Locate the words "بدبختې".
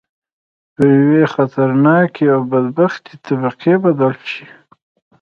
2.51-3.13